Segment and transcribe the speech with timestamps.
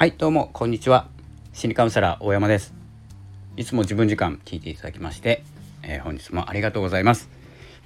[0.00, 1.08] はいどうもこんにちは。
[1.52, 2.72] 心理カウンセラー大山です。
[3.58, 5.42] いつも自分時間聞いていただきまして、
[5.82, 7.28] えー、本日もありがとうございます。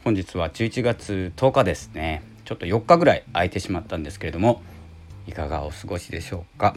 [0.04, 2.22] 本日は11月10日ですね。
[2.44, 4.62] ちょっと4日ぐらい空いてしまったんですけれども
[5.26, 6.76] いかがお過ごしでしょうか、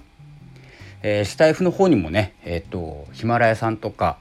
[1.04, 4.18] えー、スタイフの方にもねえっ、ー、とヒマラヤさんとか、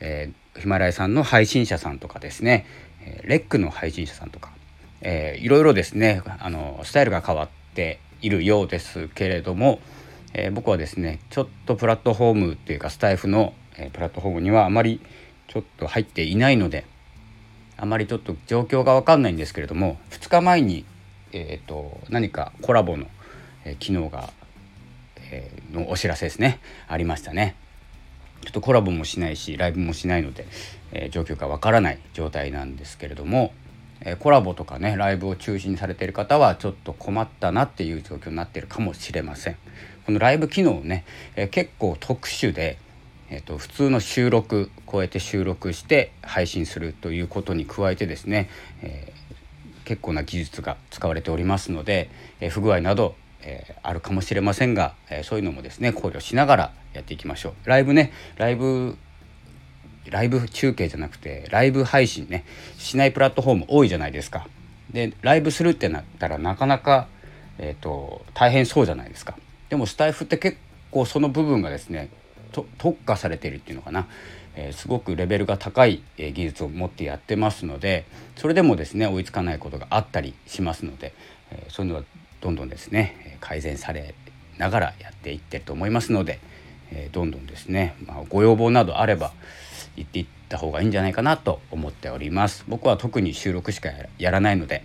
[0.00, 2.64] えヒマラヤさんの配信者さんとかですね、
[3.04, 4.50] えレックの配信者さんとか、
[5.02, 9.82] えー、いろいろですねあのスタイルが変わっているようですけれども、
[10.34, 15.00] えー、僕はですねちょっとプラットフォームっていうかスタイフの、えー、プラットフォームにはあまり
[15.48, 16.86] ちょっと入っていないので
[17.76, 20.84] あまりちょっと状況が分かんないんですけれども2日前に、
[21.32, 23.06] えーと、何かコラボの、
[23.64, 24.30] えー、機能が、
[25.30, 27.56] えー、のお知らせですねありましたね。
[28.44, 30.46] ちょっとコラボもしないしライブもしないので、
[30.90, 33.52] えー、状況がわからない状態なんですけれども、
[34.04, 39.56] えコラボとかねライブを中心にされている方はちょっと困ったなっていう状況になっているかもしれません。
[40.04, 41.04] このライブ機能ね、
[41.36, 42.78] え結構特殊で、
[43.30, 48.50] えーと、普通の収録こうやって収録して配信するということに加えてですね、
[48.82, 57.68] えー、結構な技術が使われておりますので、えー、不具合など、えー、あるかもしれませんが、えそういうのもですね考慮しながらやっていきましょう。
[57.68, 58.98] ライブねライブ
[60.10, 62.44] ライブ中継じゃなくてライブ配信ね
[62.78, 64.46] しないプラットフォーム多いじゃないですか。
[64.90, 67.08] でライブするってなったらなかなか、
[67.58, 69.36] えーと、大変そうじゃないですか。
[69.70, 70.58] でもスタイフって結
[70.90, 72.10] 構その部分がですね
[72.76, 74.06] 特化されてるっていうのかな、
[74.54, 78.04] えー、すごくレベルが高い、えー、技術を持ってやってますので
[78.36, 81.14] それでもですね追いつかないことがあったりしますので、
[81.50, 82.04] えー、そういうのは
[82.42, 84.14] どんどんですね改善され
[84.58, 86.38] ながらやっていってると思いますので、
[86.94, 89.32] えどんどんですね、まあ、ご要望などあれば
[89.96, 92.64] 言っていった方がいいんじゃないかなと思っております。
[92.68, 94.84] 僕は特に収録しかやらないので、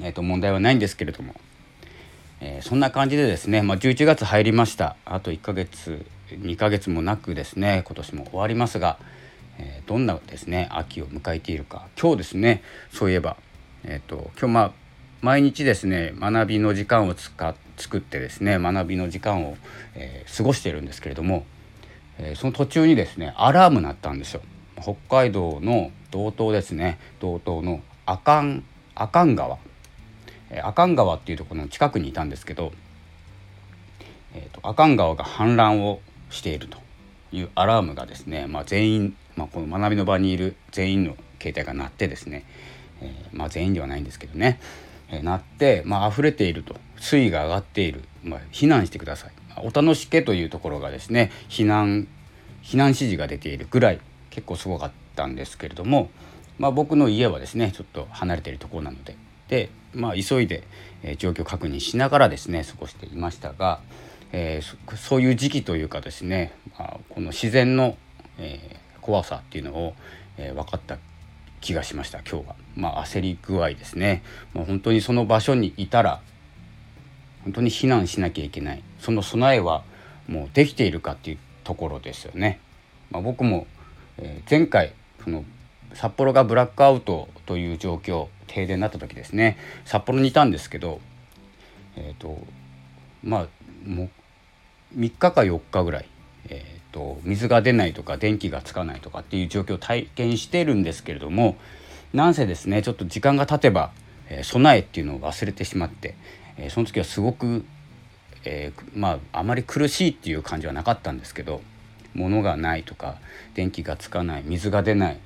[0.00, 1.34] えー、と問題はないんですけれども、
[2.40, 4.96] えー、そんな感じでですね、まあ、11月入りました。
[5.04, 8.98] あと1ヶ月2ヶ月もなくですね今年も終わりますが、
[9.58, 11.86] えー、どんなですね秋を迎えているか。
[12.00, 13.36] 今日ですねそういえば、
[13.84, 14.72] えーと、今日まあ
[15.20, 19.56] 毎日ですね学びの時間を使っ作ってですね学びの時間を、
[19.94, 21.46] えー、過ごしているんですけれども
[22.18, 24.42] えー、その途中にですねアラーム鳴ったんですよ。
[24.80, 26.98] 北海道の道東ですね。
[27.20, 29.58] 道東の阿寒阿寒川、
[30.50, 32.72] え、阿寒川っていうところの近くにいたんですけど、
[34.34, 36.00] えーと、阿寒川が氾濫を
[36.30, 36.78] していると
[37.32, 42.44] いうアラームがですね、まあ、全員、まあ、この学びの場にいる全員の携帯が鳴ってですね、
[43.00, 44.58] えー、まあ、全員ではないんですけどね、
[45.10, 46.74] えー、鳴って、まあ溢れていると。
[47.00, 49.30] 水位が上がっている、まあ、避難してください。
[49.62, 52.06] お楽しけというところがですね避難
[52.62, 54.00] 避難指示が出ているぐらい
[54.30, 56.10] 結構すごかったんですけれども、
[56.58, 59.16] まあ、僕の家はですねちょっと離れているところなので。
[59.48, 60.62] で、まあ、急いで、
[61.02, 63.80] え、状況確認しながらですね過ごしていましたが、
[64.32, 67.96] えー、そういう時期というかですね、まあ、この自然の、
[68.38, 69.94] えー、怖さっていうのを、
[70.36, 70.98] え、分かった
[71.60, 72.56] 気がしました今日は。
[72.76, 74.22] まあ、焦り具合ですね、
[74.52, 76.20] まあ、本当にその場所にいたら
[77.44, 79.82] 本当に避難しなきゃいけないその備えは
[80.28, 82.60] もうできているかっていうところですよね。
[83.10, 83.66] まあ、僕も、
[84.18, 84.92] え、前回
[85.24, 85.44] その
[85.94, 91.00] 札幌がブラックアウトという状況停電になった時ですね札幌にいたんですけど
[91.96, 92.38] えっ、ー、と
[93.22, 93.46] まあ
[93.86, 94.10] も
[94.96, 96.06] う3日か4日ぐらい、
[96.48, 101.56] えーと、水が出ないとか電気がつかないとかっていう状況を体験してるんですけれども
[102.12, 103.92] なんせですねちょっと時間が経てば、
[104.30, 106.14] え、備えっていうのを忘れてしまって、
[106.58, 107.64] え、その時はすごく、
[108.44, 111.60] えー、まああまり苦しいっていう感じはなかったんですけど
[112.14, 113.16] 物がないとか
[113.54, 115.18] 電気がつかない水が出ない、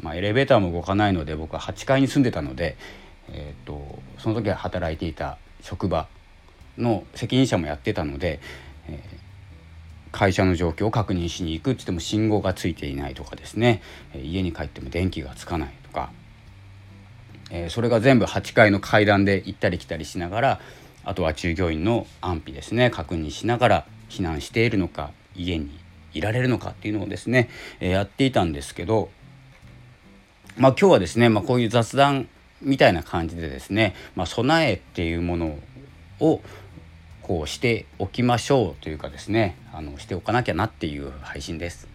[0.00, 2.76] まあ、エレベーターも動かないので僕は8階に住んでたので、
[3.28, 6.08] えーと、その時は働いていた職場
[6.76, 8.40] の責任者もやってたので、
[8.86, 13.82] えー、会社の状況を確認しに行くって言っても信号がついていないとかですね。
[14.14, 16.10] 家に帰っても電気がつかないとか。
[17.50, 20.60] え、それが全部8階の階段で行ったり来たりしながら
[21.04, 25.78] あとは従業員の安否ですね確認しながら避難しているのか家に
[26.12, 27.48] いられるのかっていうのをですね、
[27.80, 29.10] え、やっていたんですけど
[30.56, 32.28] まあ今日はですね、まあ、こういう雑談
[32.60, 35.58] みたいな感じでですね、まあ、備えっていうもの
[36.20, 36.40] を
[37.22, 41.86] こうしておきましょうというかですねあのしておかなきゃなっていう配信です。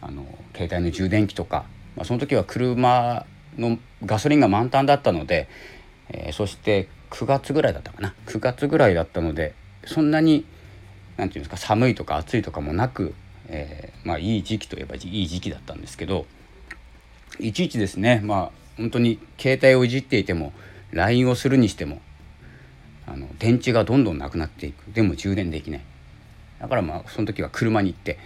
[0.00, 0.24] あの
[0.54, 1.64] 携帯の充電器とか、
[1.96, 3.26] まあ、その時は車
[3.58, 5.48] のガソリンが満タンだったので、
[6.08, 8.14] えー、そして9月ぐらいだったかな。
[8.26, 10.44] 9月ぐらいだったのでそんなに
[11.16, 13.14] 何て言うんですか寒いとか暑いとかもなく、
[13.48, 16.26] えー、まあいい時期といえばいい時期だったんですけど
[17.40, 20.52] いちいちですねまあ本当に携帯をいじっていても
[20.92, 22.00] LINE をするにしても
[23.06, 24.84] あの電池がどんどんなくなっていく。
[24.92, 25.80] でも充電できない。
[26.60, 28.18] だからまあその時は車に行って、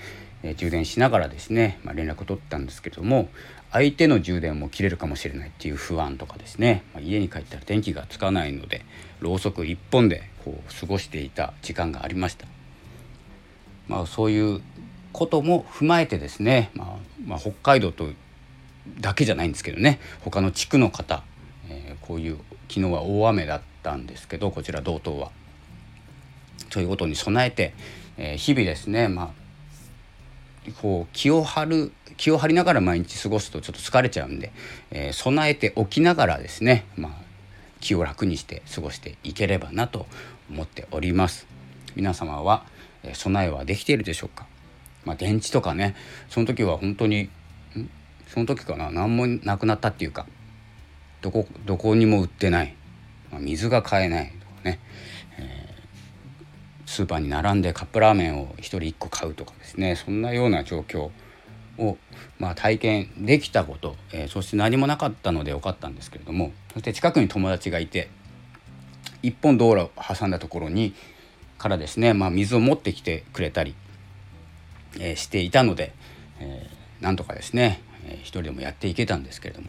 [0.43, 3.29] えー、充電しながらですね、まあ、連絡を取ったんですけども
[3.73, 8.85] 相手の充電も切れるかもしれないっていう不安とかですね、まあ、家に帰ったら電気がつかないので
[9.21, 12.47] ろうそく1本でこう過ごしていた時間がありました。
[13.89, 14.61] まあ、そういう
[15.13, 16.97] ことも踏まえてですね、まあ、
[17.27, 18.09] まあ、北海道と
[19.01, 21.23] だけじゃないんですけどね他の地区の方、
[21.69, 22.39] えー、こういう
[22.69, 25.31] 昨日は大雨だったんですけどこちら道東は。
[26.71, 27.75] ということに備えて、
[28.17, 29.42] えー、日々ですね、まあ、
[30.81, 34.53] こう気を張る気を張りながら毎日過ごすとちょっと疲れちゃうんで、
[34.91, 37.13] えー、備えておきながらですね、まあ、
[37.81, 40.07] 気を楽にして過ごしていければなと
[40.51, 41.47] 思っております。
[41.97, 42.65] 皆様は、
[43.03, 44.47] え備えはできているでしょうか、
[45.05, 45.97] まあ、電池とかね
[46.29, 47.29] その時は本当に
[48.29, 48.91] その時かな？
[48.91, 50.27] 何もなくなったっていうか
[51.21, 52.75] どこどこにも売ってない、
[53.31, 54.79] まあ、水が買えないとかね、
[56.93, 59.97] スーパーに並んでカップラーメンを1人1個買うとかですね。
[59.97, 61.11] そんなような状況
[61.79, 61.99] を、
[62.39, 66.53] まあ、体験できたこと、えー、そして何もなかったのでよかったんですけれども。
[66.73, 68.11] そして近くに友達がいて
[69.23, 70.95] 一本道路を挟んだところに
[71.59, 73.75] からですね、まあ、水を持ってきてくれたり、
[74.99, 75.93] えー、していたので、
[76.41, 79.69] えー、なんとかですねえー、一人でもやっていけたんですけれども。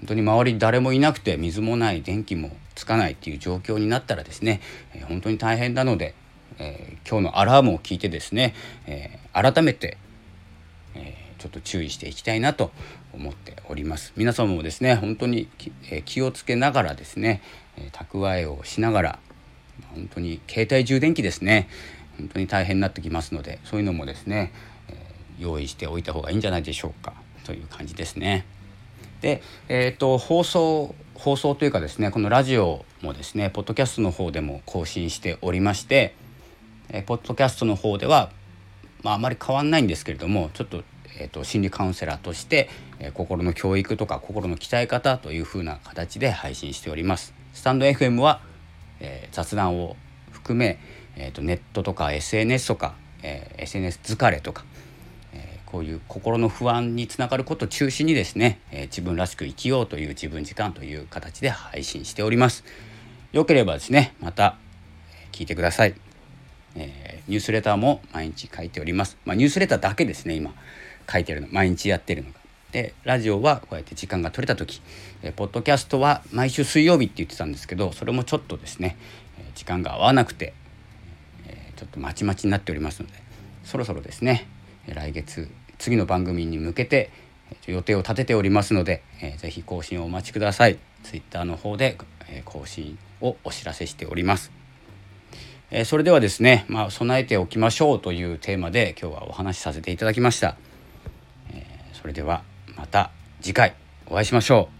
[0.00, 4.60] 本当に周り誰もいなくて水もない電気もつかないっていう状況になったらですね、
[4.92, 6.14] えー、本当に大変なので、
[6.58, 8.54] えー、今日のアラームを聞いてですね、
[8.86, 9.98] え改めて、
[10.94, 12.70] えちょっと注意していきたいなと
[13.12, 15.48] 思っております皆様もですね本当に
[15.90, 17.42] え気をつけながらですね、
[17.76, 19.18] え蓄えをしながら
[19.94, 21.68] 本当に携帯充電器ですね
[22.18, 24.52] 本当に大変になってきますのでそういうのもですね、
[24.88, 24.96] え
[25.38, 27.12] 用意しておいた方がいいんじゃないでしょうか。
[27.44, 28.44] という感じですね。
[29.20, 36.14] で、えーと、放送放送というかですねこのラジオもですねポッドキャストの方でも更新しておりまして、
[36.88, 38.30] えー、ポッドキャストの方では、
[39.02, 40.82] まあ、あまり変わんないんですけれどもちょっと,、
[41.18, 47.34] えーと、心理カウンセラーとして、えー、心の教育とか心の鍛え方というふうな形で配信しております。
[47.52, 48.40] スタンド FM は、
[49.00, 49.96] えー、雑談を
[50.32, 50.78] 含め、
[51.16, 54.64] えーとネットとか SNS とか、えー、SNS 疲れとか
[55.74, 62.62] こういう心の不安につながることを中心にですね、えー、自分らしく生きようという自分時間という形で配信しております。
[63.32, 64.56] よければですね、また
[65.32, 66.03] 聞いてください。
[66.76, 69.16] えー、ニュースレターも毎日書いております。
[69.24, 70.52] まあ、ニュースレターだけですね、今
[71.10, 71.48] 書いてるの。
[71.50, 72.36] 毎日やってるのが。
[72.72, 74.80] で、ラジオはこうやって時間が取れた時、
[75.22, 78.96] えー、ポッドキャストは毎週水曜日って言ってたんですけど、それもちょっとですね、
[79.38, 80.54] え時間が合わなくて、
[81.46, 83.14] えちょっとまちまちになっておりますので、
[83.62, 84.48] そろそろですね、
[84.86, 85.48] 来月
[85.78, 87.10] 次の番組に向けて
[87.66, 91.98] 予定を立てておりますので、えー、ぜひ更新をお待ちください Twitter の方で、
[92.28, 94.50] え、更新をお知らせしております、
[95.70, 100.56] えー、それではですね、まあ、備えておきましょうというテーマで今日はお話しさせていただきました、
[101.52, 102.42] えー、それでは
[102.76, 103.74] また次回
[104.06, 104.74] お会いしましょう。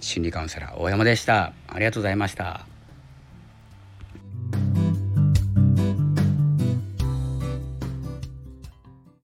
[0.00, 1.52] 心理カウンセラー大山でした。
[1.66, 2.77] ありがとうございました。